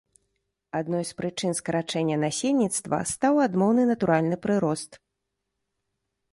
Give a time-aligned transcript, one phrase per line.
[0.79, 4.91] Адной з прычын скарачэння насельніцтва стаў адмоўны натуральны прырост.